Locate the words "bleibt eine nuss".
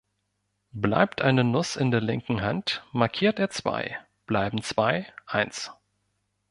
0.73-1.75